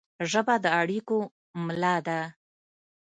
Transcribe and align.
ژبه 0.31 0.55
د 0.63 0.65
اړیکو 0.81 1.17
ملا 1.65 1.95
ده 2.07 2.19